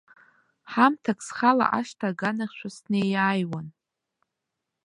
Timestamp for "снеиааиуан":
2.75-3.67